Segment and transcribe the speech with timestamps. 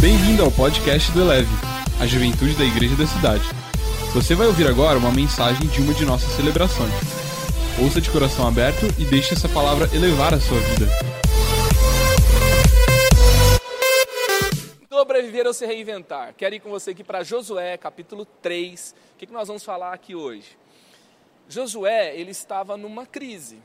[0.00, 1.50] Bem-vindo ao podcast do Eleve,
[2.00, 3.44] a juventude da igreja da cidade.
[4.14, 6.90] Você vai ouvir agora uma mensagem de uma de nossas celebrações.
[7.78, 10.86] Ouça de coração aberto e deixe essa palavra elevar a sua vida.
[14.88, 16.32] Sobreviver ou se reinventar.
[16.34, 18.94] Quero ir com você aqui para Josué, capítulo 3.
[19.14, 20.56] O que, que nós vamos falar aqui hoje?
[21.46, 23.58] Josué, ele estava numa crise.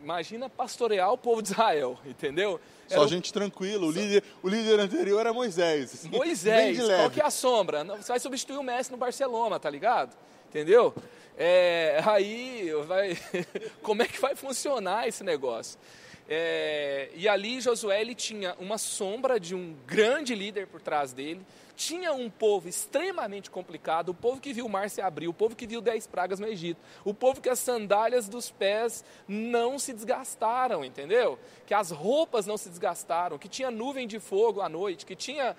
[0.00, 2.60] Imagina pastorear o povo de Israel, entendeu?
[2.94, 3.86] Só gente tranquila.
[3.86, 6.06] O líder, o líder anterior era Moisés.
[6.06, 7.84] Moisés, qual que é a sombra?
[7.84, 10.16] Você vai substituir o Messi no Barcelona, tá ligado?
[10.48, 10.94] Entendeu?
[11.38, 13.16] É, aí, vai,
[13.82, 15.78] como é que vai funcionar esse negócio?
[16.32, 21.44] É, e ali Josué ele tinha uma sombra de um grande líder por trás dele,
[21.74, 25.56] tinha um povo extremamente complicado, o povo que viu o mar se abrir, o povo
[25.56, 29.92] que viu dez pragas no Egito, o povo que as sandálias dos pés não se
[29.92, 31.36] desgastaram, entendeu?
[31.66, 35.56] Que as roupas não se desgastaram, que tinha nuvem de fogo à noite, que tinha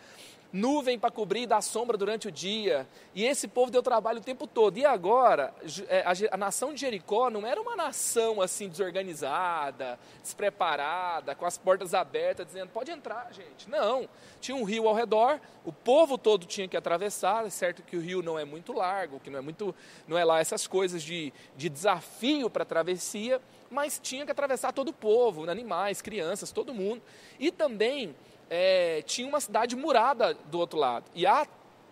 [0.52, 2.88] nuvem para cobrir da sombra durante o dia.
[3.16, 4.78] E esse povo deu trabalho o tempo todo.
[4.78, 5.54] E agora,
[5.88, 11.58] é, a, a, nação de Jericó não era uma nação assim desorganizada, despreparada, com as
[11.58, 13.70] portas abertas, dizendo: pode entrar, gente.
[13.70, 14.08] Não.
[14.40, 17.46] Tinha um rio ao redor, o povo todo tinha que atravessar.
[17.46, 19.74] É certo que o rio não é muito largo, que não é muito,
[20.08, 24.90] não é lá essas coisas de, de desafio para travessia, mas tinha que atravessar todo
[24.90, 27.02] o povo, animais, crianças, todo mundo.
[27.40, 28.16] E também
[28.54, 31.06] é, tinha uma cidade murada do outro lado.
[31.16, 31.48] E a,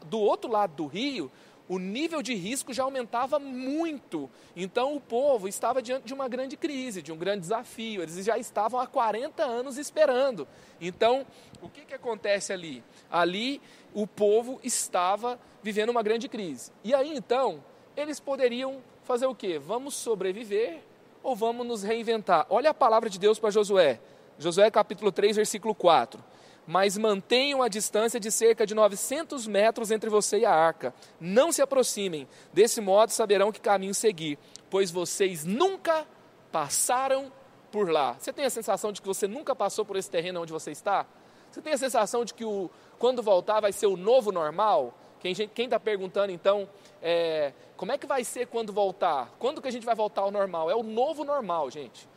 [0.08, 1.32] do outro lado do rio,
[1.70, 4.30] o nível de risco já aumentava muito.
[4.58, 8.02] Então o povo estava diante de uma grande crise, de um grande desafio.
[8.02, 10.46] Eles já estavam há 40 anos esperando.
[10.82, 11.26] Então,
[11.62, 12.84] o que, que acontece ali?
[13.10, 13.62] Ali
[13.94, 16.74] o povo estava vivendo uma grande crise.
[16.84, 17.64] E aí então,
[17.96, 19.58] eles poderiam fazer o quê?
[19.58, 20.80] Vamos sobreviver
[21.24, 22.46] ou vamos nos reinventar?
[22.50, 24.02] Olha a palavra de Deus para Josué.
[24.38, 26.22] Josué capítulo 3, versículo 4
[26.70, 30.94] mas mantenham a distância de cerca de 900 metros entre você e a arca.
[31.20, 34.38] Não se aproximem, desse modo saberão que caminho seguir,
[34.70, 36.06] pois vocês nunca
[36.52, 37.32] passaram
[37.72, 38.16] por lá.
[38.20, 41.08] Você tem a sensação de que você nunca passou por esse terreno onde você está?
[41.50, 44.94] Você tem a sensação de que o, quando voltar vai ser o novo normal?
[45.20, 45.34] Quem
[45.66, 46.70] está perguntando então,
[47.02, 49.34] é, como é que vai ser quando voltar?
[49.40, 50.70] Quando que a gente vai voltar ao normal?
[50.70, 52.08] É o novo normal, gente.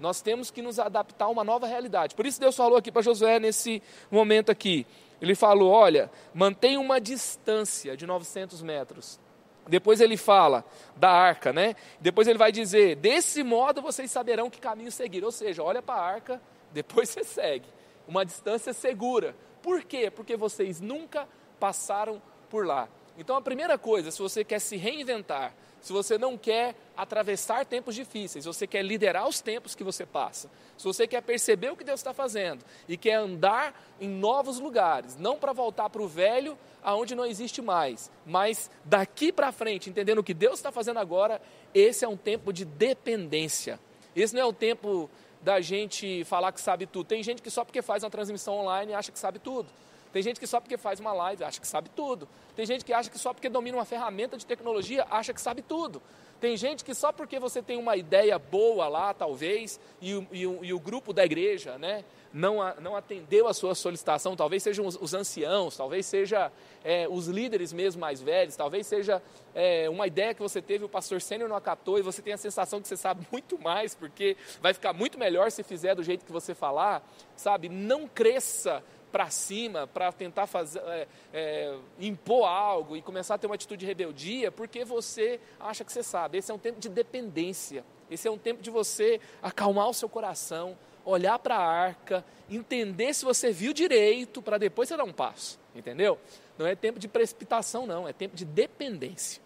[0.00, 2.14] Nós temos que nos adaptar a uma nova realidade.
[2.14, 4.86] Por isso Deus falou aqui para Josué nesse momento aqui.
[5.20, 9.20] Ele falou: olha, mantenha uma distância de 900 metros.
[9.68, 10.64] Depois ele fala
[10.96, 11.76] da arca, né?
[12.00, 15.22] Depois ele vai dizer: desse modo vocês saberão que caminho seguir.
[15.22, 17.66] Ou seja, olha para a arca, depois você segue.
[18.08, 19.36] Uma distância segura.
[19.62, 20.10] Por quê?
[20.10, 21.28] Porque vocês nunca
[21.60, 22.88] passaram por lá.
[23.18, 27.94] Então a primeira coisa, se você quer se reinventar, se você não quer atravessar tempos
[27.94, 31.84] difíceis, você quer liderar os tempos que você passa, se você quer perceber o que
[31.84, 36.58] Deus está fazendo e quer andar em novos lugares, não para voltar para o velho,
[36.82, 41.40] aonde não existe mais, mas daqui para frente, entendendo o que Deus está fazendo agora,
[41.74, 43.78] esse é um tempo de dependência.
[44.14, 45.08] Esse não é o tempo
[45.40, 47.06] da gente falar que sabe tudo.
[47.06, 49.68] Tem gente que só porque faz uma transmissão online acha que sabe tudo.
[50.12, 52.28] Tem gente que só porque faz uma live acha que sabe tudo.
[52.56, 55.62] Tem gente que acha que só porque domina uma ferramenta de tecnologia acha que sabe
[55.62, 56.02] tudo.
[56.40, 60.46] Tem gente que só porque você tem uma ideia boa lá, talvez, e o, e
[60.46, 64.62] o, e o grupo da igreja né, não, a, não atendeu a sua solicitação, talvez
[64.62, 66.50] sejam os, os anciãos, talvez seja
[66.82, 69.22] é, os líderes mesmo mais velhos, talvez seja
[69.54, 72.38] é, uma ideia que você teve, o pastor sênior não acatou e você tem a
[72.38, 76.24] sensação que você sabe muito mais, porque vai ficar muito melhor se fizer do jeito
[76.24, 77.06] que você falar,
[77.36, 77.68] sabe?
[77.68, 83.46] Não cresça para cima, para tentar fazer, é, é, impor algo e começar a ter
[83.46, 86.38] uma atitude de rebeldia, porque você acha que você sabe.
[86.38, 87.84] Esse é um tempo de dependência.
[88.10, 93.14] Esse é um tempo de você acalmar o seu coração, olhar para a arca, entender
[93.14, 95.58] se você viu direito, para depois você dar um passo.
[95.74, 96.18] Entendeu?
[96.58, 99.40] Não é tempo de precipitação, não, é tempo de dependência.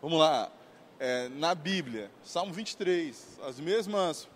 [0.00, 0.50] Vamos lá.
[1.00, 4.28] É, na Bíblia, Salmo 23, as mesmas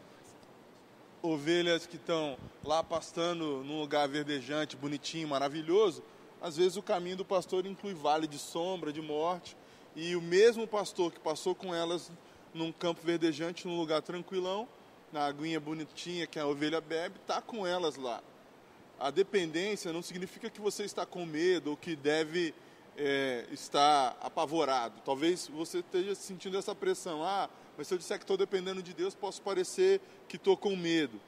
[1.23, 6.03] ovelhas que estão lá pastando num lugar verdejante, bonitinho, maravilhoso,
[6.41, 9.57] às vezes o caminho do pastor inclui vale de sombra, de morte,
[9.95, 12.11] e o mesmo pastor que passou com elas
[12.53, 14.67] num campo verdejante, num lugar tranquilão,
[15.13, 18.21] na aguinha bonitinha que a ovelha bebe, está com elas lá.
[18.99, 22.55] A dependência não significa que você está com medo ou que deve
[22.97, 25.01] é, estar apavorado.
[25.05, 27.23] Talvez você esteja sentindo essa pressão.
[27.23, 30.77] Ah, mas se eu disser que estou dependendo de Deus, posso parecer que estou com
[30.77, 31.21] medo.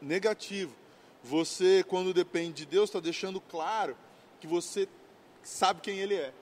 [0.00, 0.74] Negativo.
[1.22, 3.96] Você, quando depende de Deus, está deixando claro
[4.40, 4.88] que você
[5.42, 6.32] sabe quem Ele é.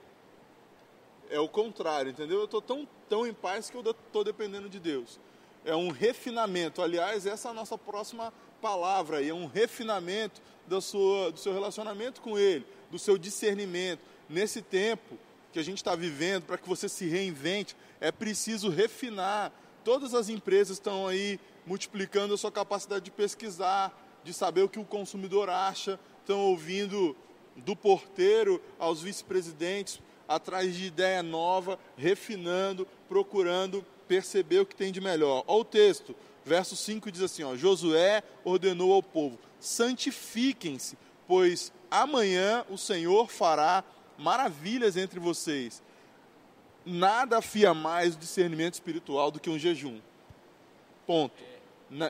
[1.29, 2.39] É o contrário, entendeu?
[2.39, 5.19] Eu estou tão, tão em paz que eu estou dependendo de Deus.
[5.65, 6.81] É um refinamento.
[6.81, 12.21] Aliás, essa é a nossa próxima palavra é um refinamento da sua, do seu relacionamento
[12.21, 14.01] com Ele, do seu discernimento.
[14.27, 15.17] Nesse tempo
[15.51, 19.51] que a gente está vivendo, para que você se reinvente, é preciso refinar.
[19.83, 24.79] Todas as empresas estão aí multiplicando a sua capacidade de pesquisar, de saber o que
[24.79, 27.15] o consumidor acha, estão ouvindo
[27.55, 35.01] do porteiro aos vice-presidentes, atrás de ideia nova, refinando, procurando perceber o que tem de
[35.01, 35.43] melhor.
[35.47, 40.97] Olha o texto, verso 5 diz assim: ó, Josué ordenou ao povo: santifiquem-se,
[41.27, 43.83] pois amanhã o Senhor fará
[44.19, 45.81] maravilhas entre vocês.
[46.85, 49.99] Nada afia mais o discernimento espiritual do que um jejum.
[51.07, 51.49] Ponto.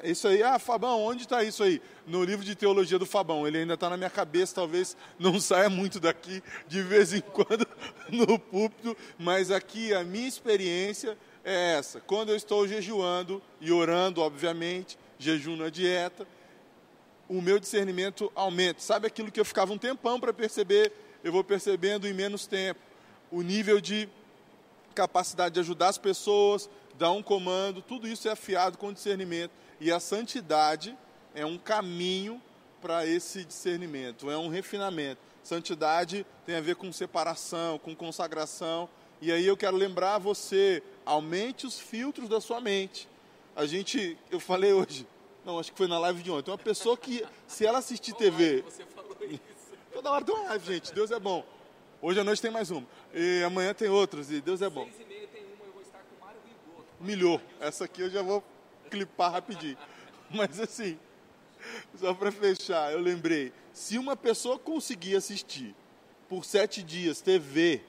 [0.03, 1.81] Isso aí, ah, Fabão, onde está isso aí?
[2.05, 3.47] No livro de teologia do Fabão.
[3.47, 7.65] Ele ainda está na minha cabeça, talvez não saia muito daqui de vez em quando
[8.11, 12.01] no púlpito, mas aqui a minha experiência é essa.
[12.01, 16.27] Quando eu estou jejuando e orando, obviamente, jejum na dieta,
[17.29, 18.81] o meu discernimento aumenta.
[18.81, 20.91] Sabe aquilo que eu ficava um tempão para perceber,
[21.23, 22.79] eu vou percebendo em menos tempo.
[23.31, 24.09] O nível de
[24.95, 29.51] capacidade de ajudar as pessoas, dar um comando, tudo isso é afiado com discernimento.
[29.79, 30.97] E a santidade
[31.33, 32.41] é um caminho
[32.81, 35.21] para esse discernimento, é um refinamento.
[35.43, 38.89] Santidade tem a ver com separação, com consagração.
[39.21, 43.07] E aí eu quero lembrar você, aumente os filtros da sua mente.
[43.55, 45.07] A gente, eu falei hoje,
[45.45, 48.63] não, acho que foi na live de ontem, uma pessoa que, se ela assistir TV...
[49.91, 51.45] Toda hora tem uma live, gente, Deus é bom.
[52.01, 52.85] Hoje à noite tem mais uma.
[53.13, 54.85] E amanhã tem outras, e Deus é bom.
[54.85, 56.39] Seis e meia tem uma, eu vou estar com o Mário.
[56.99, 57.41] Milhou.
[57.59, 58.43] Essa aqui eu já vou
[58.89, 59.77] clipar rapidinho.
[60.29, 60.97] Mas assim,
[61.95, 65.75] só para fechar, eu lembrei, se uma pessoa conseguir assistir
[66.29, 67.81] por sete dias TV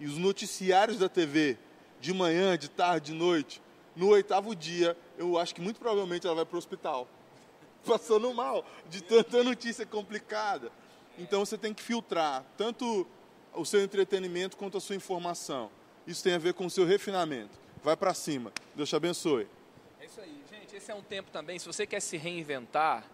[0.00, 1.56] e os noticiários da TV,
[2.00, 3.62] de manhã, de tarde, de noite,
[3.94, 7.08] no oitavo dia, eu acho que muito provavelmente ela vai para o hospital.
[7.86, 10.70] Passando mal, de tanta notícia complicada.
[11.18, 13.06] Então você tem que filtrar tanto
[13.52, 15.70] o seu entretenimento quanto a sua informação.
[16.06, 17.58] Isso tem a ver com o seu refinamento.
[17.82, 18.52] Vai para cima.
[18.74, 19.46] Deus te abençoe
[20.78, 23.04] esse é um tempo também, se você quer se reinventar,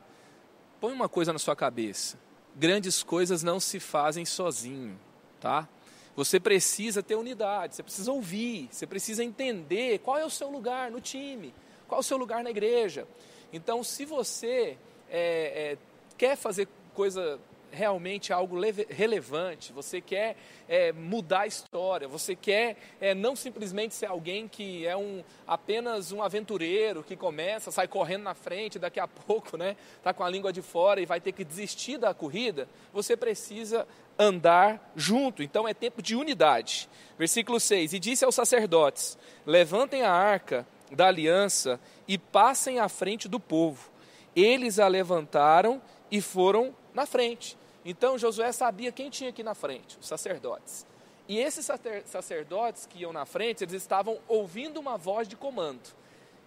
[0.81, 2.19] põe uma coisa na sua cabeça.
[2.55, 4.99] Grandes coisas não se fazem sozinho,
[5.41, 5.69] tá?
[6.15, 10.91] Você precisa ter unidade, você precisa ouvir, você precisa entender qual é o seu lugar
[10.91, 11.53] no time,
[11.89, 13.09] qual é o seu lugar na igreja.
[13.53, 14.79] Então, se você
[15.11, 15.79] é, é,
[16.17, 17.41] quer fazer coisa
[17.75, 20.37] realmente algo relevante, você quer
[20.69, 26.13] é, mudar a história, você quer é, não simplesmente ser alguém que é um, apenas
[26.13, 30.31] um aventureiro que começa, sai correndo na frente, daqui a pouco né, está com a
[30.31, 33.87] língua de fora e vai ter que desistir da corrida, você precisa
[34.19, 36.89] andar junto, então é tempo de unidade.
[37.19, 43.29] Versículo 6: E disse aos sacerdotes: Levantem a arca da aliança e passem à frente
[43.29, 43.91] do povo.
[44.35, 45.81] Eles a levantaram
[46.11, 47.57] e foram na frente.
[47.85, 50.87] Então Josué sabia quem tinha aqui na frente, os sacerdotes.
[51.29, 51.69] E esses
[52.05, 56.04] sacerdotes que iam na frente, eles estavam ouvindo uma voz de comando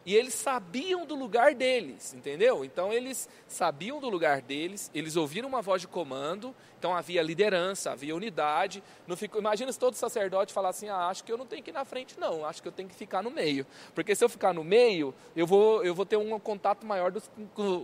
[0.08, 2.64] e eles sabiam do lugar deles, entendeu?
[2.64, 7.92] Então eles sabiam do lugar deles, eles ouviram uma voz de comando, então havia liderança,
[7.92, 8.82] havia unidade.
[9.06, 11.72] Não fico, imagina se todo sacerdote falasse assim: ah, acho que eu não tenho que
[11.72, 13.68] ir na frente, não, acho que eu tenho que ficar no meio.
[13.94, 17.22] Porque se eu ficar no meio, eu vou, eu vou ter um contato maior do,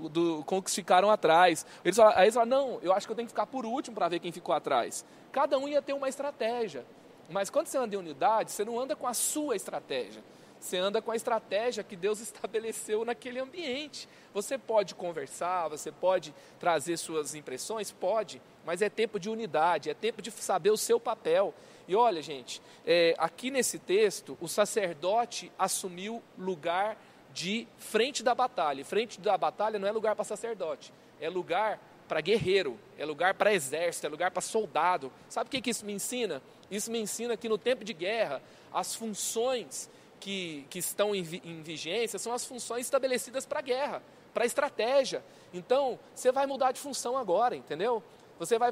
[0.07, 1.65] do, com os que ficaram atrás.
[1.83, 3.95] Eles falaram, aí eles falaram: não, eu acho que eu tenho que ficar por último
[3.95, 5.03] para ver quem ficou atrás.
[5.29, 6.85] Cada um ia ter uma estratégia.
[7.29, 10.23] Mas quando você anda em unidade, você não anda com a sua estratégia.
[10.59, 14.07] Você anda com a estratégia que Deus estabeleceu naquele ambiente.
[14.33, 19.93] Você pode conversar, você pode trazer suas impressões, pode, mas é tempo de unidade, é
[19.93, 21.53] tempo de saber o seu papel.
[21.87, 26.97] E olha, gente, é, aqui nesse texto, o sacerdote assumiu lugar
[27.33, 28.85] de frente da batalha.
[28.85, 31.79] Frente da batalha não é lugar para sacerdote, é lugar
[32.13, 35.11] para guerreiro, é lugar para exército, é lugar para soldado.
[35.27, 36.43] Sabe o que, que isso me ensina?
[36.69, 38.39] Isso me ensina que no tempo de guerra,
[38.71, 39.89] as funções
[40.19, 44.45] que, que estão em, em vigência são as funções estabelecidas para a guerra, para a
[44.45, 45.25] estratégia.
[45.51, 48.03] Então, você vai mudar de função agora, entendeu?
[48.37, 48.71] Você vai,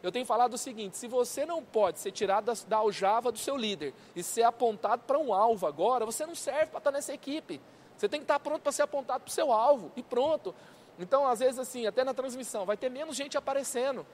[0.00, 3.38] eu tenho falado o seguinte: se você não pode ser tirado da, da aljava do
[3.38, 7.12] seu líder e ser apontado para um alvo agora, você não serve para estar nessa
[7.12, 7.60] equipe.
[7.98, 10.54] Você tem que estar pronto para ser apontado para o seu alvo e pronto.
[10.98, 14.06] Então, às vezes, assim, até na transmissão, vai ter menos gente aparecendo.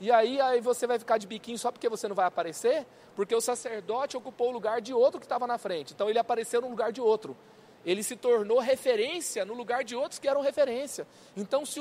[0.00, 2.86] E aí, aí você vai ficar de biquinho só porque você não vai aparecer?
[3.14, 5.92] Porque o sacerdote ocupou o lugar de outro que estava na frente.
[5.92, 7.36] Então ele apareceu no lugar de outro.
[7.84, 11.06] Ele se tornou referência no lugar de outros que eram referência.
[11.36, 11.80] Então, se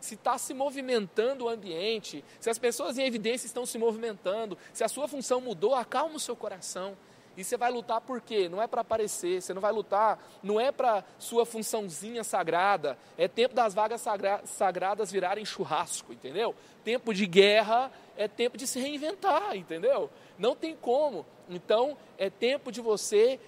[0.00, 4.88] está se movimentando o ambiente, se as pessoas em evidência estão se movimentando, se a
[4.88, 6.96] sua função mudou, acalma o seu coração
[7.36, 8.48] E você vai lutar por quê?
[8.48, 12.96] Não é para aparecer, você não vai lutar, não é para sua funçãozinha sagrada.
[13.18, 16.54] É tempo das vagas sagra sagradas virarem churrasco, entendeu?
[16.84, 20.10] Tempo de guerra é tempo de se reinventar, entendeu?
[20.38, 21.26] Não tem como.
[21.48, 23.40] Então, é tempo de você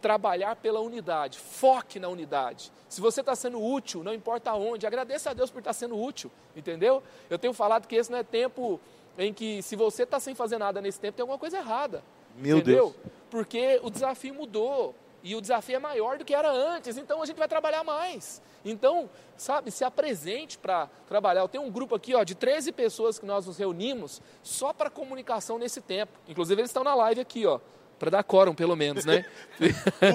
[0.00, 1.38] trabalhar pela unidade.
[1.38, 2.72] Foque na unidade.
[2.88, 5.98] Se você está sendo útil, não importa onde, agradeça a Deus por estar tá sendo
[5.98, 7.02] útil, entendeu?
[7.30, 8.80] Eu tenho falado que esse não é tempo
[9.16, 12.02] em que, se você está sem fazer nada nesse tempo, tem alguma coisa errada.
[12.36, 12.94] Meu entendeu?
[13.02, 13.12] Deus.
[13.32, 14.94] Porque o desafio mudou.
[15.22, 18.42] E o desafio é maior do que era antes, então a gente vai trabalhar mais.
[18.64, 21.42] Então, sabe, se apresente para trabalhar.
[21.42, 24.90] Eu tenho um grupo aqui ó, de 13 pessoas que nós nos reunimos só para
[24.90, 26.12] comunicação nesse tempo.
[26.28, 27.60] Inclusive, eles estão na live aqui, ó
[28.02, 29.24] para dar quórum, pelo menos, né?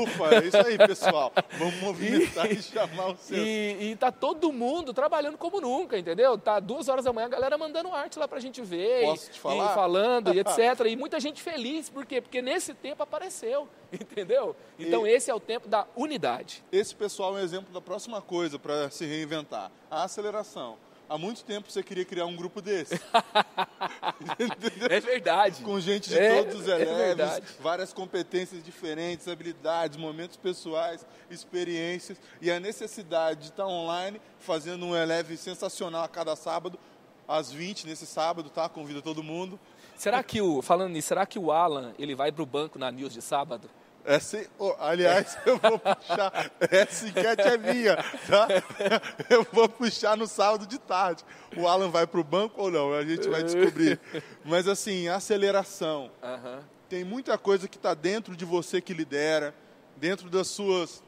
[0.04, 1.32] Ufa, é isso aí, pessoal.
[1.58, 3.38] Vamos movimentar e, e chamar o seu.
[3.38, 6.38] E, e tá todo mundo trabalhando como nunca, entendeu?
[6.38, 9.06] Tá duas horas da manhã a galera mandando arte lá pra gente ver.
[9.06, 9.72] Posso e, te falar?
[9.72, 10.86] E falando e etc.
[10.86, 12.20] E muita gente feliz, por quê?
[12.20, 14.54] Porque nesse tempo apareceu, entendeu?
[14.78, 16.66] Então e esse é o tempo da unidade.
[16.70, 20.76] Esse pessoal é um exemplo da próxima coisa para se reinventar, a aceleração.
[21.10, 22.96] Há muito tempo você queria criar um grupo desse.
[24.90, 25.64] é verdade.
[25.64, 32.20] Com gente de é, todos os eleves, é várias competências diferentes, habilidades, momentos pessoais, experiências
[32.42, 36.78] e a necessidade de estar online fazendo um eleve sensacional a cada sábado,
[37.26, 38.68] às 20 nesse sábado, tá?
[38.68, 39.58] Convido todo mundo.
[39.96, 42.92] Será que o, falando nisso, será que o Alan, ele vai para o banco na
[42.92, 43.70] News de sábado?
[44.08, 46.52] Essa, oh, aliás, eu vou puxar.
[46.72, 48.48] Essa enquete é minha, tá?
[49.30, 51.26] Eu vou puxar no sábado de tarde.
[51.58, 52.94] O Alan vai para o banco ou não?
[52.94, 54.00] A gente vai descobrir.
[54.46, 56.10] Mas assim, aceleração.
[56.24, 56.60] Uhum.
[56.88, 59.54] Tem muita coisa que está dentro de você que lidera,
[59.98, 61.04] dentro das suas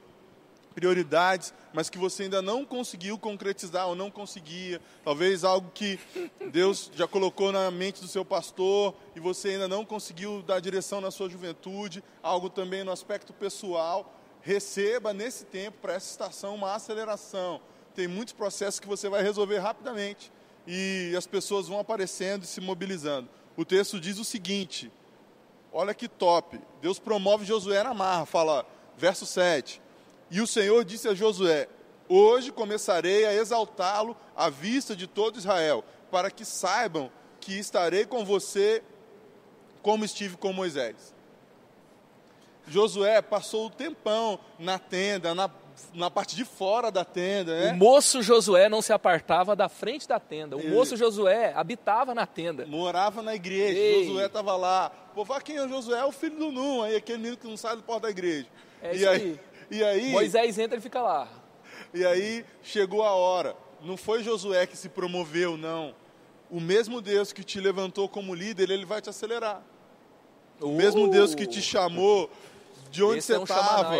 [0.80, 4.80] prioridades, mas que você ainda não conseguiu concretizar ou não conseguia.
[5.04, 6.00] Talvez algo que
[6.52, 11.02] Deus já colocou na mente do seu pastor e você ainda não conseguiu dar direção
[11.02, 14.16] na sua juventude, algo também no aspecto pessoal.
[14.42, 17.60] Receba nesse tempo, para essa estação, uma aceleração.
[17.94, 20.32] Tem muitos processos que você vai resolver rapidamente
[20.66, 23.28] e as pessoas vão aparecendo e se mobilizando.
[23.58, 24.90] O texto diz o seguinte:
[25.74, 26.58] olha que top.
[26.82, 28.66] Deus promove Josué na marra, fala,
[28.98, 29.89] verso 7
[30.32, 31.68] e o Senhor disse a Josué:
[32.08, 38.26] Hoje começarei a exaltá-lo à vista de todo Israel, para que saibam que estarei com
[38.26, 38.84] você
[39.82, 41.14] como estive com Moisés.
[42.68, 45.50] Josué passou o tempão na tenda, na,
[45.94, 47.58] na parte de fora da tenda.
[47.66, 47.72] Né?
[47.74, 50.56] O moço Josué não se apartava da frente da tenda.
[50.56, 52.66] O Ele moço Josué habitava na tenda.
[52.68, 53.80] Morava na igreja.
[53.80, 54.06] Ei.
[54.06, 54.92] Josué estava lá.
[55.16, 56.00] Pô, quem é o Josué?
[56.00, 58.48] É o filho do Num, aí aquele menino que não sai do porta da igreja.
[58.82, 60.12] É e aí, aí e aí.
[60.12, 61.28] Moisés entra e fica lá.
[61.94, 63.56] E aí chegou a hora.
[63.82, 65.96] Não foi Josué que se promoveu, não.
[66.50, 69.62] O mesmo Deus que te levantou como líder, ele vai te acelerar.
[70.60, 70.76] O uh!
[70.76, 72.30] mesmo Deus que te chamou
[72.92, 74.00] de onde Esse você estava, é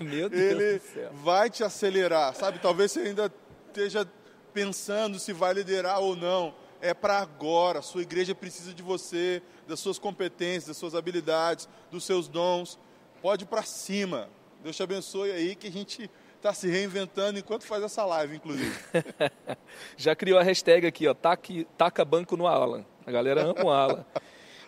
[0.00, 0.82] um Meu Deus ele
[1.12, 2.34] vai te acelerar.
[2.34, 3.32] Sabe, talvez você ainda
[3.68, 4.08] esteja
[4.52, 6.54] pensando se vai liderar ou não.
[6.80, 7.82] É para agora.
[7.82, 12.78] Sua igreja precisa de você, das suas competências, das suas habilidades, dos seus dons.
[13.20, 14.28] Pode ir para cima.
[14.66, 18.74] Deus te abençoe aí que a gente está se reinventando enquanto faz essa live, inclusive.
[19.96, 22.84] Já criou a hashtag aqui, ó, taque, taca banco no Alan.
[23.06, 24.04] A galera ama o Alan.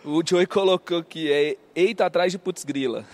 [0.05, 3.05] O Joey colocou que é eita atrás de putz grila.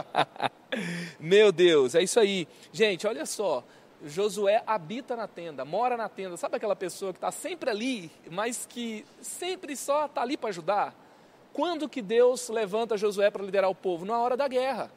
[1.20, 2.48] Meu Deus, é isso aí.
[2.72, 3.62] Gente, olha só.
[4.02, 6.38] Josué habita na tenda, mora na tenda.
[6.38, 10.94] Sabe aquela pessoa que está sempre ali, mas que sempre só está ali para ajudar?
[11.52, 14.06] Quando que Deus levanta Josué para liderar o povo?
[14.06, 14.90] Na hora da guerra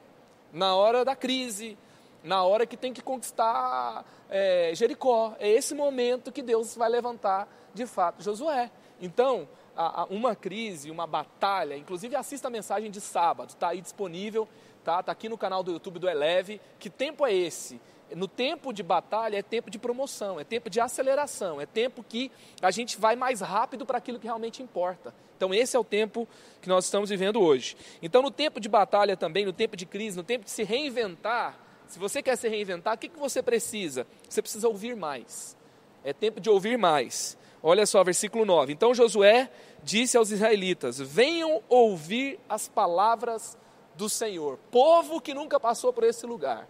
[0.56, 1.78] na hora da crise,
[2.24, 5.36] na hora que tem que conquistar é, Jericó.
[5.38, 8.72] É esse momento que Deus vai levantar, de fato, Josué.
[9.02, 13.82] Então, a, a, uma crise, uma batalha, inclusive assista a mensagem de sábado, está aí
[13.82, 14.48] disponível,
[14.82, 15.02] tá?
[15.02, 16.62] Está aqui no canal do YouTube do Eleve.
[16.80, 17.82] Que tempo é esse?
[18.14, 22.32] No tempo de batalha é tempo de promoção, é tempo de aceleração, é tempo que
[22.62, 25.14] a gente vai mais rápido para aquilo que realmente importa.
[25.36, 26.28] Então, esse é o tempo
[26.62, 27.76] que nós estamos vivendo hoje.
[28.02, 31.60] Então, no tempo de batalha também, no tempo de crise, no tempo de se reinventar,
[31.88, 34.08] se você quer se reinventar, o que, que você precisa?
[34.30, 35.58] Você precisa ouvir mais.
[36.04, 37.38] É tempo de ouvir mais.
[37.62, 38.72] Olha só, versículo 9.
[38.72, 39.50] Então Josué
[39.84, 43.58] disse aos israelitas: Venham ouvir as palavras
[43.96, 46.68] do Senhor, povo que nunca passou por esse lugar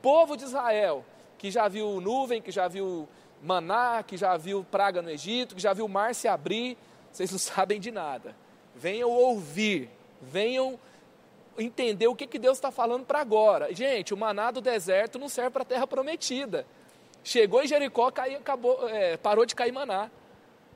[0.00, 1.04] povo de Israel,
[1.36, 3.08] que já viu nuvem, que já viu
[3.42, 6.76] maná, que já viu praga no Egito, que já viu o mar se abrir,
[7.12, 8.34] vocês não sabem de nada.
[8.74, 9.90] Venham ouvir,
[10.20, 10.78] venham
[11.58, 13.74] entender o que, que Deus está falando para agora.
[13.74, 16.64] Gente, o maná do deserto não serve para a terra prometida.
[17.24, 20.10] Chegou em Jericó, caiu, acabou, é, parou de cair maná.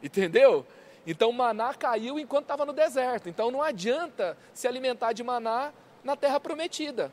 [0.02, 0.66] Entendeu?
[1.06, 3.28] Então maná caiu enquanto estava no deserto.
[3.28, 7.12] Então não adianta se alimentar de maná na terra prometida.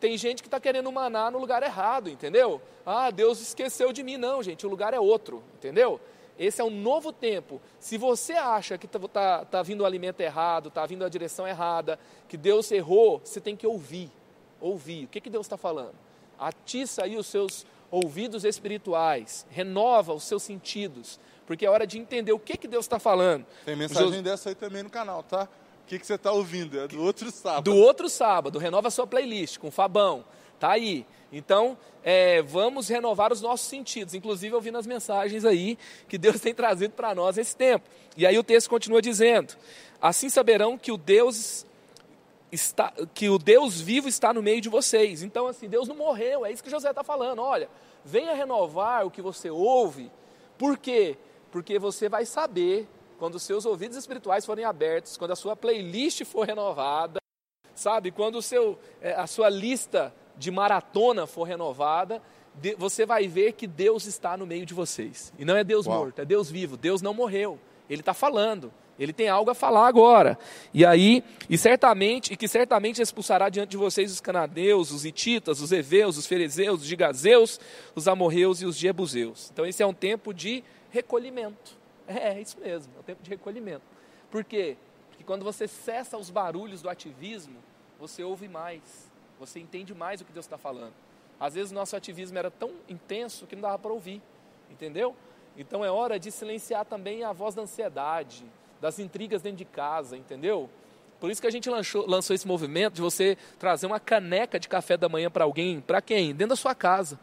[0.00, 2.60] Tem gente que está querendo maná no lugar errado, entendeu?
[2.86, 4.16] Ah, Deus esqueceu de mim.
[4.16, 6.00] Não, gente, o lugar é outro, entendeu?
[6.38, 7.60] Esse é um novo tempo.
[7.80, 11.48] Se você acha que está tá, tá vindo o alimento errado, está vindo a direção
[11.48, 14.10] errada, que Deus errou, você tem que ouvir.
[14.60, 15.04] Ouvir.
[15.04, 15.94] O que, que Deus está falando?
[16.38, 22.32] Atiça aí os seus ouvidos espirituais, renova os seus sentidos, porque é hora de entender
[22.32, 23.46] o que, que Deus está falando.
[23.64, 24.22] Tem mensagem Jos...
[24.22, 25.48] dessa aí também no canal, tá?
[25.88, 26.78] Que, que você está ouvindo?
[26.78, 27.64] É do outro sábado.
[27.64, 30.22] Do outro sábado, renova a sua playlist com o Fabão.
[30.60, 31.06] Tá aí.
[31.32, 36.54] Então, é, vamos renovar os nossos sentidos, inclusive ouvindo as mensagens aí que Deus tem
[36.54, 37.88] trazido para nós esse tempo.
[38.18, 39.56] E aí o texto continua dizendo:
[40.00, 41.64] Assim saberão que o Deus
[42.52, 45.22] está, que o Deus vivo está no meio de vocês.
[45.22, 47.40] Então, assim, Deus não morreu, é isso que José está falando.
[47.40, 47.70] Olha,
[48.04, 50.10] venha renovar o que você ouve.
[50.58, 51.16] Por quê?
[51.50, 52.86] Porque você vai saber
[53.18, 57.20] quando os seus ouvidos espirituais forem abertos, quando a sua playlist for renovada,
[57.74, 58.10] sabe?
[58.10, 62.22] Quando o seu, é, a sua lista de maratona for renovada,
[62.76, 65.32] você vai ver que Deus está no meio de vocês.
[65.38, 65.98] E não é Deus Uau.
[65.98, 66.76] morto, é Deus vivo.
[66.76, 67.58] Deus não morreu.
[67.88, 68.72] Ele está falando.
[68.98, 70.36] Ele tem algo a falar agora.
[70.74, 75.60] E aí, e certamente, e que certamente expulsará diante de vocês os cananeus, os hititas,
[75.60, 77.60] os heveus, os ferezeus, os gigazeus,
[77.94, 79.50] os amorreus e os jebuseus.
[79.52, 81.77] Então esse é um tempo de recolhimento.
[82.08, 83.82] É, é isso mesmo, é um tempo de recolhimento.
[84.30, 84.76] Por quê?
[85.10, 87.58] Porque quando você cessa os barulhos do ativismo,
[88.00, 90.94] você ouve mais, você entende mais o que Deus está falando.
[91.38, 94.22] Às vezes o nosso ativismo era tão intenso que não dava para ouvir,
[94.70, 95.14] entendeu?
[95.56, 98.44] Então é hora de silenciar também a voz da ansiedade,
[98.80, 100.68] das intrigas dentro de casa, entendeu?
[101.20, 104.68] Por isso que a gente lançou, lançou esse movimento de você trazer uma caneca de
[104.68, 106.28] café da manhã para alguém, para quem?
[106.28, 107.18] Dentro da sua casa.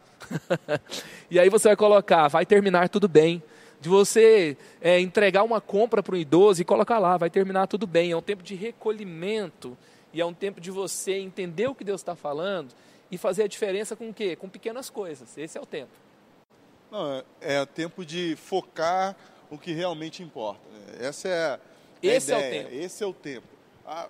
[1.30, 3.42] e aí você vai colocar, vai terminar tudo bem.
[3.80, 7.86] De você é, entregar uma compra para um idoso e colocar lá, vai terminar tudo
[7.86, 8.10] bem.
[8.10, 9.76] É um tempo de recolhimento
[10.12, 12.72] e é um tempo de você entender o que Deus está falando
[13.10, 14.34] e fazer a diferença com o quê?
[14.34, 15.36] Com pequenas coisas.
[15.36, 15.90] Esse é o tempo.
[16.90, 19.16] Não, é, é o tempo de focar
[19.50, 20.60] o que realmente importa.
[20.98, 21.60] Essa é a,
[22.02, 22.44] Esse ideia.
[22.44, 22.74] é o tempo.
[22.84, 23.46] Esse é o tempo.
[23.86, 24.08] A,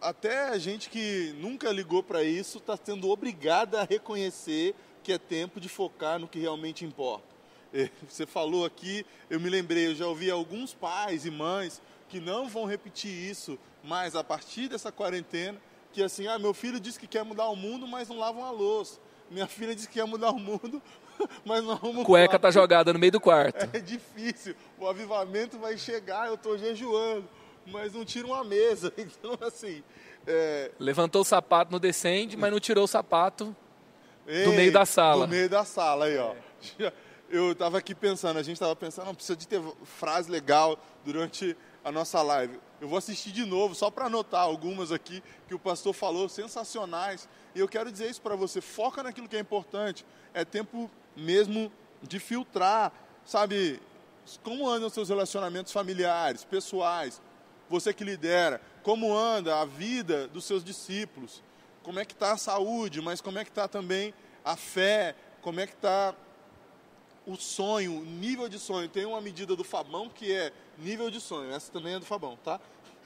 [0.00, 5.18] até a gente que nunca ligou para isso está sendo obrigada a reconhecer que é
[5.18, 7.37] tempo de focar no que realmente importa.
[8.08, 12.48] Você falou aqui, eu me lembrei, eu já ouvi alguns pais e mães que não
[12.48, 15.58] vão repetir isso mais a partir dessa quarentena,
[15.92, 18.50] que assim, ah, meu filho disse que quer mudar o mundo, mas não lava uma
[18.50, 18.98] louça.
[19.30, 20.82] Minha filha disse que quer mudar o mundo,
[21.44, 23.68] mas não arruma Cueca tá jogada no meio do quarto.
[23.72, 24.54] É difícil.
[24.78, 27.28] O avivamento vai chegar, eu estou jejuando,
[27.66, 28.92] mas não tira uma mesa.
[28.98, 29.82] Então, assim.
[30.26, 30.70] É...
[30.78, 33.54] Levantou o sapato no descende, mas não tirou o sapato
[34.26, 35.26] Ei, do meio da sala.
[35.26, 36.34] Do meio da sala aí, ó.
[36.78, 36.92] É.
[37.30, 41.54] Eu estava aqui pensando, a gente estava pensando, não precisa de ter frase legal durante
[41.84, 42.58] a nossa live.
[42.80, 47.28] Eu vou assistir de novo, só para anotar algumas aqui que o pastor falou, sensacionais.
[47.54, 50.06] E eu quero dizer isso para você: foca naquilo que é importante.
[50.32, 51.70] É tempo mesmo
[52.02, 52.92] de filtrar,
[53.26, 53.78] sabe?
[54.42, 57.20] Como andam seus relacionamentos familiares, pessoais?
[57.68, 61.42] Você que lidera, como anda a vida dos seus discípulos?
[61.82, 65.14] Como é que está a saúde, mas como é que está também a fé?
[65.42, 66.14] Como é que está
[67.28, 68.88] o sonho, o nível de sonho?
[68.88, 71.52] Tem uma medida do Fabão que é nível de sonho.
[71.52, 72.58] Essa também é do Fabão, tá?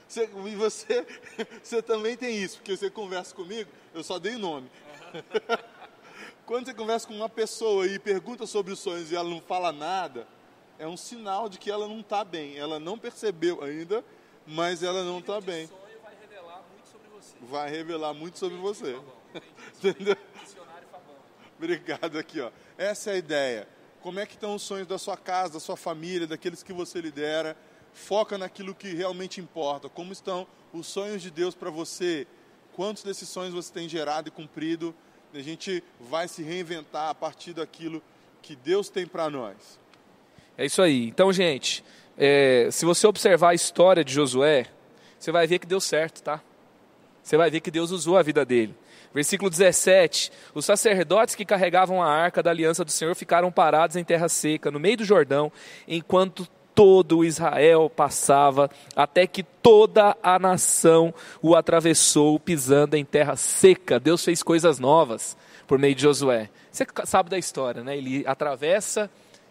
[0.07, 1.05] Você, e você,
[1.61, 4.71] você também tem isso, porque você conversa comigo, eu só dei nome.
[6.45, 9.71] Quando você conversa com uma pessoa e pergunta sobre os sonhos e ela não fala
[9.71, 10.27] nada,
[10.79, 12.57] é um sinal de que ela não está bem.
[12.57, 14.03] Ela não percebeu ainda,
[14.45, 15.67] mas ela não está bem.
[15.67, 17.35] sonho vai revelar muito sobre você.
[17.41, 18.99] Vai revelar muito sobre você.
[19.83, 20.17] Entendeu?
[21.57, 22.51] Obrigado aqui, ó.
[22.77, 23.67] Essa é a ideia.
[24.03, 26.99] Como é que estão os sonhos da sua casa, da sua família, daqueles que você
[26.99, 27.57] lidera?
[27.93, 29.87] Foca naquilo que realmente importa.
[29.87, 32.27] Como estão os sonhos de Deus para você?
[32.73, 34.93] Quantos desses sonhos você tem gerado e cumprido?
[35.33, 38.03] a gente vai se reinventar a partir daquilo
[38.41, 39.79] que Deus tem para nós.
[40.55, 41.07] É isso aí.
[41.07, 41.83] Então, gente,
[42.17, 44.67] é, se você observar a história de Josué,
[45.17, 46.39] você vai ver que deu certo, tá?
[47.23, 48.75] Você vai ver que Deus usou a vida dele.
[49.13, 54.03] Versículo 17: Os sacerdotes que carregavam a arca da aliança do Senhor ficaram parados em
[54.03, 55.51] terra seca, no meio do Jordão,
[55.87, 63.99] enquanto todo Israel passava, até que toda a nação o atravessou, pisando em terra seca.
[63.99, 66.49] Deus fez coisas novas por meio de Josué.
[66.71, 67.95] Você sabe da história, né?
[67.95, 69.09] Ele atravessa,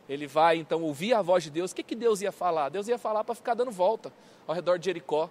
[0.09, 1.71] ele vai então ouvir a voz de Deus.
[1.71, 2.69] O que, que Deus ia falar?
[2.69, 4.13] Deus ia falar para ficar dando volta
[4.47, 5.31] ao redor de Jericó.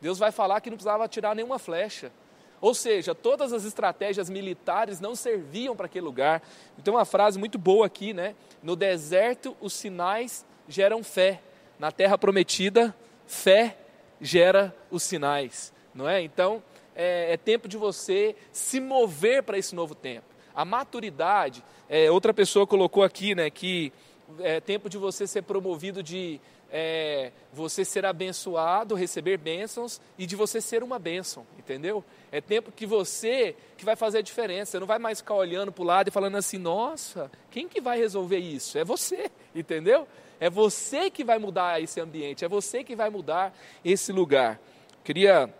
[0.00, 2.12] Deus vai falar que não precisava atirar nenhuma flecha.
[2.60, 6.42] Ou seja, todas as estratégias militares não serviam para aquele lugar.
[6.78, 8.34] Então, uma frase muito boa aqui, né?
[8.62, 11.40] No deserto, os sinais geram fé.
[11.78, 12.94] Na terra prometida,
[13.26, 13.76] fé
[14.20, 16.22] gera os sinais, não é?
[16.22, 16.62] Então,
[16.94, 20.24] é, é tempo de você se mover para esse novo tempo.
[20.54, 23.92] A maturidade, é, outra pessoa colocou aqui, né, que
[24.40, 30.34] é tempo de você ser promovido de é, você ser abençoado, receber bênçãos e de
[30.36, 32.04] você ser uma bênção, entendeu?
[32.30, 34.72] É tempo que você que vai fazer a diferença.
[34.72, 37.80] Você não vai mais ficar olhando para o lado e falando assim, nossa, quem que
[37.80, 38.78] vai resolver isso?
[38.78, 40.06] É você, entendeu?
[40.38, 44.60] É você que vai mudar esse ambiente, é você que vai mudar esse lugar.
[45.02, 45.52] Queria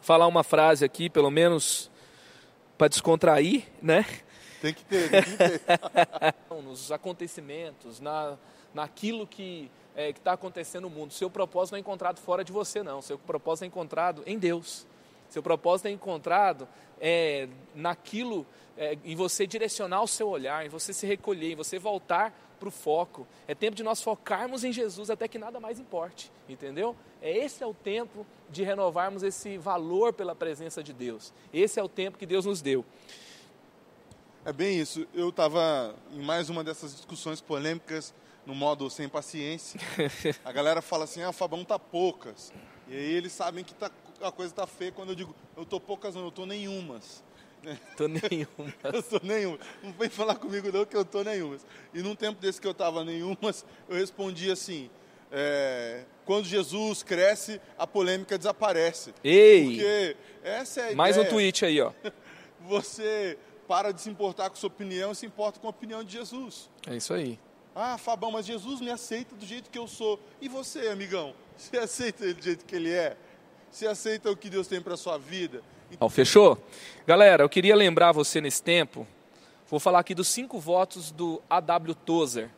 [0.00, 1.90] falar uma frase aqui, pelo menos
[2.76, 4.04] para descontrair, né?
[4.60, 5.60] Tem que ter, tem que ter.
[6.62, 8.36] Nos acontecimentos, na,
[8.74, 11.12] naquilo que é, está acontecendo no mundo.
[11.12, 13.00] Seu propósito não é encontrado fora de você, não.
[13.00, 14.86] Seu propósito é encontrado em Deus.
[15.28, 16.68] Seu propósito é encontrado
[17.00, 21.78] é, naquilo, é, em você direcionar o seu olhar, em você se recolher, em você
[21.78, 23.26] voltar para o foco.
[23.46, 26.96] É tempo de nós focarmos em Jesus até que nada mais importe, entendeu?
[27.20, 31.32] É esse é o tempo de renovarmos esse valor pela presença de Deus.
[31.52, 32.84] Esse é o tempo que Deus nos deu.
[34.44, 35.06] É bem isso.
[35.14, 38.14] Eu estava em mais uma dessas discussões polêmicas
[38.46, 39.80] no modo sem paciência.
[40.44, 42.52] A galera fala assim, ah, Fabão tá poucas.
[42.88, 45.80] E aí eles sabem que tá, a coisa tá feia quando eu digo, eu tô
[45.80, 47.22] poucas não, eu tô nenhumas.
[47.96, 48.74] Tô nenhumas.
[48.84, 49.58] eu tô nenhuma.
[49.82, 51.66] Não vem falar comigo não que eu tô nenhumas.
[51.94, 54.90] E num tempo desse que eu tava nenhumas, eu respondi assim,
[55.32, 59.14] é, quando Jesus cresce, a polêmica desaparece.
[59.24, 59.64] Ei!
[59.64, 61.26] Porque essa é a Mais ideia.
[61.26, 61.90] um tweet aí, ó.
[62.68, 66.12] Você para de se importar com sua opinião e se importa com a opinião de
[66.12, 66.70] Jesus.
[66.86, 67.38] É isso aí.
[67.74, 70.20] Ah, Fabão, mas Jesus me aceita do jeito que eu sou.
[70.40, 71.34] E você, amigão?
[71.56, 73.16] Você aceita ele do jeito que ele é?
[73.68, 75.60] Você aceita o que Deus tem para sua vida?
[75.98, 76.56] Ó, fechou?
[77.04, 79.04] Galera, eu queria lembrar você nesse tempo,
[79.68, 81.94] vou falar aqui dos cinco votos do A.W.
[81.96, 82.48] Tozer,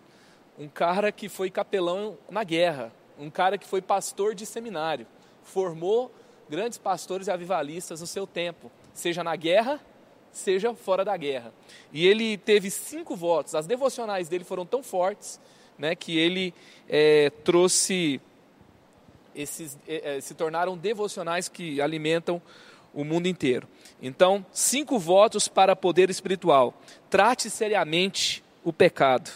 [0.59, 5.07] um cara que foi capelão na guerra, um cara que foi pastor de seminário,
[5.43, 6.13] formou
[6.49, 9.81] grandes pastores e avivalistas no seu tempo, seja na guerra,
[10.37, 11.53] seja fora da guerra.
[11.93, 13.55] E ele teve cinco votos.
[13.55, 15.41] As devocionais dele foram tão fortes,
[15.79, 16.55] né, que ele
[16.89, 18.21] é, trouxe
[19.35, 22.41] esses é, se tornaram devocionais que alimentam
[22.95, 23.69] o mundo inteiro.
[24.01, 26.75] Então, cinco votos para poder espiritual.
[27.11, 29.31] Trate seriamente o pecado.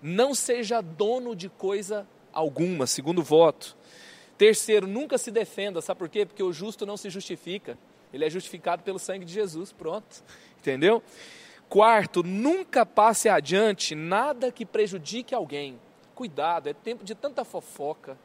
[0.00, 3.76] Não seja dono de coisa alguma, segundo voto.
[4.38, 6.24] Terceiro, nunca se defenda, sabe por quê?
[6.24, 7.78] Porque o justo não se justifica.
[8.16, 10.24] Ele é justificado pelo sangue de Jesus, pronto.
[10.58, 11.02] Entendeu?
[11.68, 15.78] Quarto, nunca passe adiante nada que prejudique alguém.
[16.14, 18.16] Cuidado, é tempo de tanta fofoca,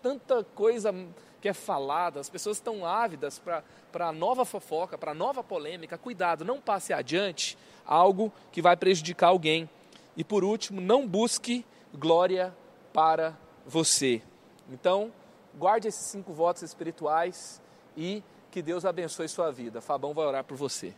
[0.00, 0.94] tanta coisa
[1.40, 5.98] que é falada, as pessoas estão ávidas para a nova fofoca, para a nova polêmica.
[5.98, 9.68] Cuidado, não passe adiante algo que vai prejudicar alguém.
[10.16, 12.54] E por último, não busque glória
[12.92, 13.36] para
[13.66, 14.22] você.
[14.70, 15.10] Então,
[15.58, 17.60] guarde esses cinco votos espirituais
[17.96, 19.80] e que Deus abençoe sua vida.
[19.80, 20.92] Fabão vai orar por você.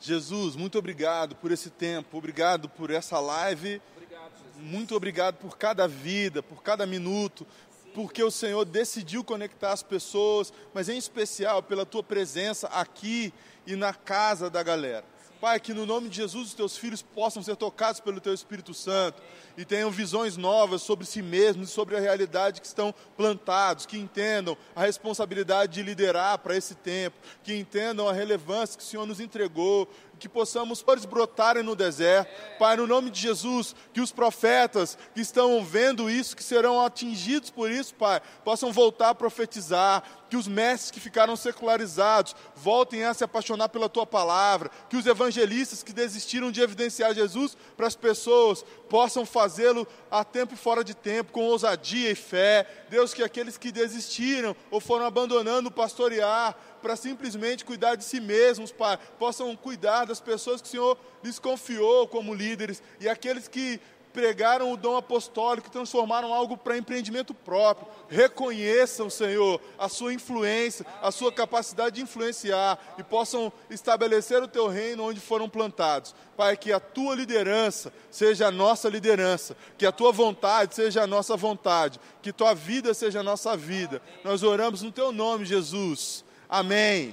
[0.00, 3.80] Jesus, muito obrigado por esse tempo, obrigado por essa live.
[3.96, 4.64] Obrigado, Jesus.
[4.64, 7.46] Muito obrigado por cada vida, por cada minuto,
[7.94, 13.32] porque o Senhor decidiu conectar as pessoas, mas em especial pela tua presença aqui
[13.66, 15.13] e na casa da galera.
[15.44, 18.72] Pai, que no nome de Jesus os teus filhos possam ser tocados pelo teu Espírito
[18.72, 19.20] Santo
[19.58, 23.98] e tenham visões novas sobre si mesmos e sobre a realidade que estão plantados, que
[23.98, 29.04] entendam a responsabilidade de liderar para esse tempo, que entendam a relevância que o Senhor
[29.04, 29.86] nos entregou,
[30.18, 32.30] que possamos flores brotarem no deserto.
[32.58, 37.50] Pai, no nome de Jesus, que os profetas que estão vendo isso, que serão atingidos
[37.50, 43.14] por isso, Pai, possam voltar a profetizar, que os mestres que ficaram secularizados voltem a
[43.14, 47.94] se apaixonar pela tua palavra, que os evangelistas que desistiram de evidenciar Jesus para as
[47.94, 52.66] pessoas possam fazê-lo a tempo e fora de tempo, com ousadia e fé.
[52.88, 58.20] Deus, que aqueles que desistiram ou foram abandonando o pastorear, para simplesmente cuidar de si
[58.20, 63.48] mesmos, Pai, possam cuidar das pessoas que o Senhor lhes confiou como líderes e aqueles
[63.48, 63.80] que
[64.12, 67.88] pregaram o dom apostólico, transformaram algo para empreendimento próprio.
[68.06, 74.68] Reconheçam, Senhor, a sua influência, a sua capacidade de influenciar e possam estabelecer o teu
[74.68, 76.14] reino onde foram plantados.
[76.36, 81.06] Pai, que a tua liderança seja a nossa liderança, que a tua vontade seja a
[81.06, 84.02] nossa vontade, que tua vida seja a nossa vida.
[84.22, 86.24] Nós oramos no teu nome, Jesus.
[86.54, 87.12] Amém.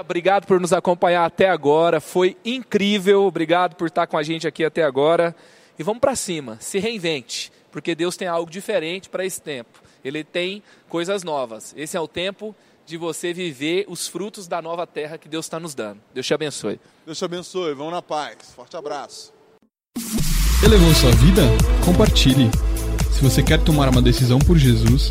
[0.00, 2.00] Obrigado por nos acompanhar até agora.
[2.00, 3.24] Foi incrível.
[3.24, 5.36] Obrigado por estar com a gente aqui até agora.
[5.78, 6.56] E vamos para cima.
[6.60, 9.82] Se reinvente, porque Deus tem algo diferente para esse tempo.
[10.02, 11.74] Ele tem coisas novas.
[11.76, 15.60] Esse é o tempo de você viver os frutos da nova terra que Deus está
[15.60, 16.00] nos dando.
[16.14, 16.80] Deus te abençoe.
[17.04, 17.74] Deus te abençoe.
[17.74, 18.36] Vamos na paz.
[18.56, 19.30] Forte abraço.
[20.64, 21.42] Elevou sua vida?
[21.84, 22.50] Compartilhe.
[23.12, 25.10] Se você quer tomar uma decisão por Jesus,